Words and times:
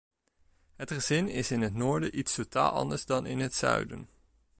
Het 0.77 0.91
gezin 0.91 1.27
is 1.29 1.51
in 1.51 1.61
het 1.61 1.73
noorden 1.73 2.19
iets 2.19 2.35
totaal 2.35 2.71
anders 2.71 3.05
dan 3.05 3.25
in 3.25 3.39
het 3.39 3.53
zuiden. 3.53 4.09